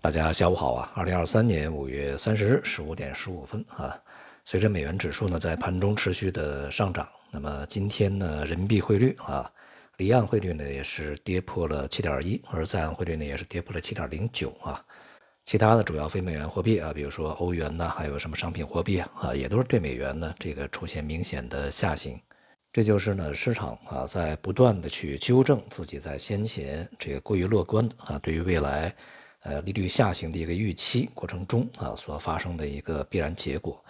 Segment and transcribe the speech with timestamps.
[0.00, 0.92] 大家下午好啊！
[0.94, 3.98] 二零二三年五月三十日十五点十五分啊，
[4.44, 9.50] 随着美元指数呢在盘中持续的上涨，那么今天呢人民币汇率啊，
[9.96, 14.84] 离岸汇率呢也是跌破了七点一，而在岸汇率呢也是跌破了七点零九啊。
[15.44, 22.20] 其他的主要非美元货币啊，比如说欧元呐，还有什么商品货币啊，也都是对美元呢这个出现明显的下行。
[22.72, 28.94] 这就是呢市场啊在不断的去纠正自己在先前这个过于乐观啊对于未来。
[29.46, 33.82] 呃，利率下行的一个预期过程中啊，所发生的一个必然结果。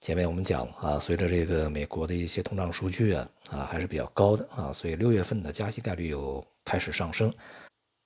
[0.00, 7.32] 前面我们讲啊，随着这个美国的一些通胀数据啊啊还是比较高的啊，所以六月份的加息概率又开始上升。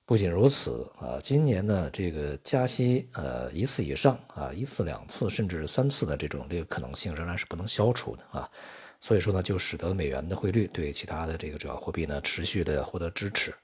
[0.05, 8.50] 不仅如此啊，今年呢这个加息呃一次以上啊，一次两次甚至三次的这种这个可能性仍然是不能消除的啊。
[8.98, 13.55] 所以说呢，就使得美元的汇率对其他的这个主要货币呢持续的获得支持。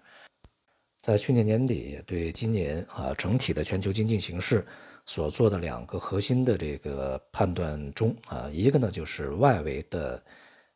[1.09, 4.63] 在去年年底，对今年啊整体的全球经济形势
[5.07, 10.23] 所做的两个核心的这个判断中啊，一个呢就是外围的，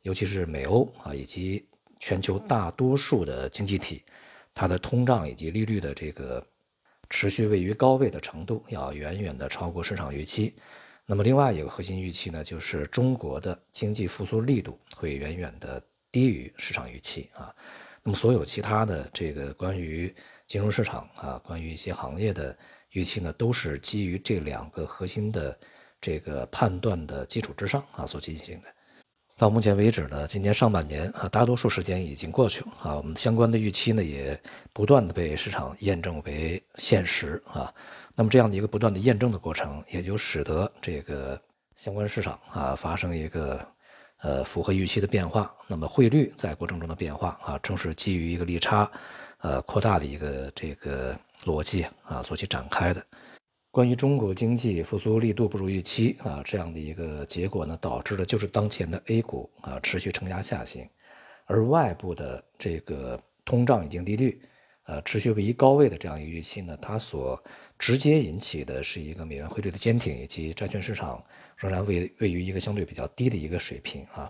[0.01, 1.63] 尤其是美欧啊以及
[2.01, 4.03] 全球大多数的经济体，
[4.55, 6.43] 它的通胀以及利率的这个
[7.11, 10.55] 持续位于高位的程度要远远的超过市场预期。
[11.05, 17.55] 那么另外一个核心预期呢，就是中国的经济复苏力度会远远的低于市场预期啊。
[18.05, 20.13] 那么，所有其他的这个关于
[20.49, 22.57] 金融市场啊，关于一些行业的
[22.91, 25.57] 预期呢，都是基于这两个核心的
[26.01, 28.67] 这个判断的基础之上啊所进行的。
[29.39, 34.41] 到目前为止呢，今年上半年啊，大多数时间已经过去了啊，我们相关的预期呢，也
[34.73, 37.73] 不断的被市场验证为现实啊。
[38.17, 41.41] 那么这样的一个不断的验证的过程，也就使得这个
[41.77, 43.65] 相关市场啊发生一个。
[44.23, 48.91] 呃，符合预期的变化，那么汇率在过程中的变化啊，正是基于一个利差，
[49.39, 53.05] 呃，扩大的一个这个逻辑啊所去展开的。
[53.73, 60.89] 关于中国经济复苏力度不如预期啊这样的一个结果呢，导致的就是当前的 A 股啊持续承压下行，
[61.47, 64.41] 而外部的这个通胀以及利率。
[64.85, 67.41] 呃，持续位于高位的这样一个预期呢，它所
[67.79, 71.25] 直接引起的是一个美元汇率的坚挺，以及债券市场
[71.57, 74.29] 仍然位位于一个相对比较低的一个水平啊。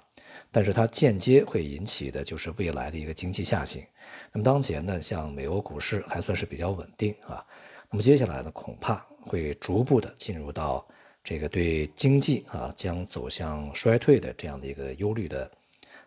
[0.51, 3.83] 但是它间接会引起的就是未来的一个经济下行。
[4.31, 7.43] 那么当前呢，像美欧股市还算是比较稳定啊。
[7.91, 10.87] 那么接下来呢，恐怕会逐步的进入到
[11.25, 15.51] 这个对经济啊将走向衰退的这样的一个忧虑的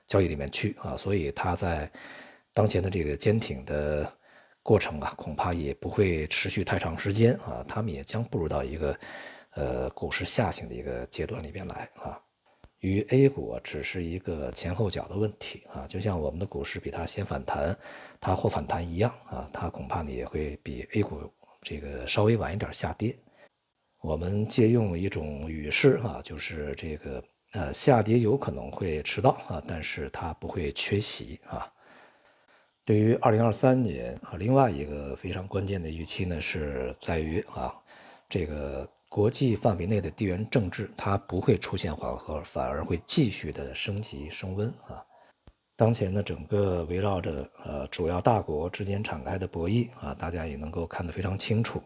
[0.06, 0.96] 交易里面去啊。
[0.96, 1.92] 所以它在
[2.54, 4.14] 当前的这个坚挺的。
[4.66, 9.00] 过程啊，恐怕也不会持续太长时间啊，他们也将步入到一个，
[9.52, 12.20] 呃，股市下行的一个阶段里边来啊。
[12.80, 17.78] 与 A 股只是一个前后脚的问题啊，就像我们的股市比它先反弹，
[18.20, 21.22] 它后反弹一样啊，它恐怕呢也会比 A 股
[21.62, 23.16] 这个稍微晚一点下跌。
[24.02, 31.72] 我们借用一种语式啊，就是这个呃，下跌有可能会迟到啊，但是它不会缺席啊。
[32.86, 37.74] 对于二零二三年啊，另外一个非常关键的预期呢，是在于啊，
[38.30, 45.04] 这个国际范围内的地缘政治它不会出现缓和，反而会继续的升级升温啊。
[45.76, 51.82] 当前呢，整个围绕着呃主要大国之间展开的博弈啊，大家也能够看得非常清楚。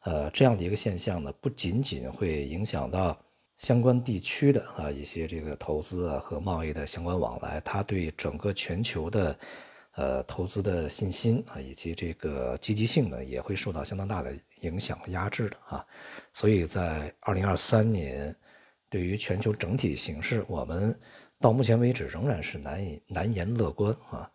[0.00, 3.18] 呃，这样的一个现象呢，不仅仅会影响到
[3.56, 9.34] 相关地区的啊一些这个投资啊和贸易的相关往来，它对整个全球的。
[9.96, 14.32] 呃，投资的信心啊，以及这个积极性呢，也会受到相当大的
[14.62, 15.86] 影响和压制的啊。
[16.32, 18.34] 所以在二零二三年，
[18.90, 20.98] 对于全球整体形势，我们
[21.38, 24.28] 到目前为止仍然是难以难言乐观啊。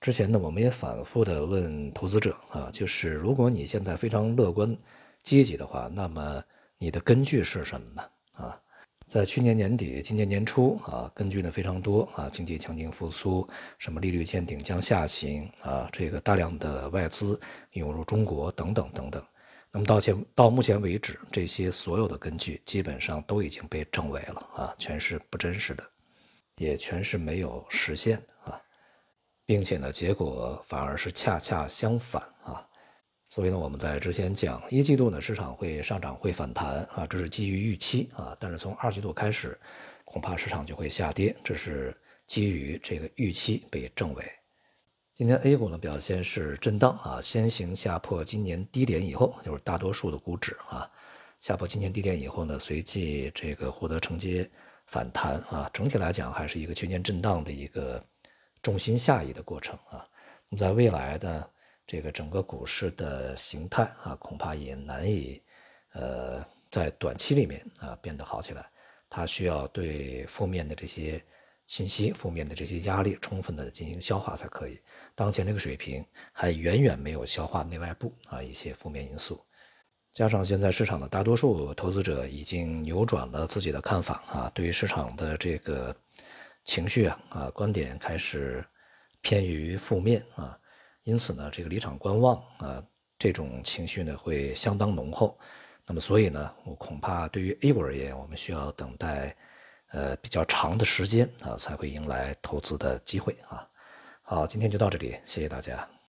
[0.00, 4.74] 之前呢，我们也反复的问投资者啊，就是如果你现在非常乐观
[5.22, 6.42] 积极的话，那么
[6.78, 8.02] 你的根据是什么呢？
[8.34, 8.62] 啊？
[9.08, 13.48] 在去年年底、今年年初啊，根据呢非常多啊，经济强劲复苏，
[13.78, 17.40] 什么利率见顶将下行啊，这个大量的外资
[17.72, 19.24] 涌入中国等等等等。
[19.72, 25.82] 那么到前到目前为止，这些所有的根据基本上都已经被证伪了啊，全是不真实的，
[26.56, 28.60] 也全是没有实现的啊，
[29.46, 32.22] 并且呢，结果反而是恰恰相反。
[33.30, 38.34] 所以呢，我们在之前讲一季度呢，市场会上涨会反弹啊，这是基于预期啊。
[38.40, 39.56] 但是从二季度开始，
[40.06, 41.94] 恐怕市场就会下跌，这是
[42.26, 44.24] 基于这个预期被证伪。
[45.12, 50.90] 今天 A 股呢表现是震荡啊，先行下破今年低点以后，就是大多数的股指啊，
[51.38, 54.48] 下破今年低点以后呢，随即这个获得承接
[54.86, 55.68] 反弹啊。
[55.74, 58.02] 整体来讲，还是一个区间震荡的一个
[58.62, 60.02] 重心下移的过程啊。
[60.56, 61.50] 在未来的。
[61.88, 65.42] 这个整个股市的形态啊，恐怕也难以
[65.94, 68.68] 呃在短期里面啊变得好起来。
[69.08, 71.24] 它需要对负面的这些
[71.64, 74.78] 信息、负面的这些压力充分的进行消化才可以。
[75.14, 79.42] 当前这个水平还远远没有消化内外部啊一些负面因素。
[80.12, 85.96] 加上现在市场的大多数投资者已经扭转了自己的看法啊，对于市场的这个
[86.64, 88.62] 情绪啊啊观点开始
[89.22, 90.58] 偏于负面啊，
[91.08, 92.84] 因此呢，这个离场观望啊
[93.18, 95.38] 这种情绪呢会相当浓厚。
[95.86, 99.34] 那么所以呢，我恐怕对于 A 股而言，我们需要等待
[99.92, 103.66] 呃比较长的时间啊，才会迎来投资的机会啊。
[104.20, 105.97] 好，今天就到这里，谢谢大家。